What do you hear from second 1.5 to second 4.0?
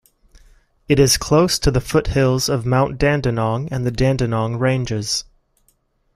to the foothills of Mount Dandenong and the